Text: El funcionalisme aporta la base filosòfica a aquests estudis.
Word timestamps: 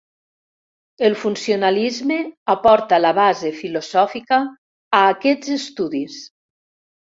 El 1.09 1.15
funcionalisme 1.23 2.17
aporta 2.55 2.99
la 3.03 3.13
base 3.19 3.53
filosòfica 3.61 4.41
a 4.41 5.05
aquests 5.13 5.55
estudis. 5.61 6.21